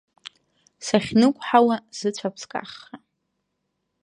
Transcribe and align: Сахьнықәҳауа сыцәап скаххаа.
Сахьнықәҳауа 0.85 1.75
сыцәап 1.97 2.35
скаххаа. 2.41 2.97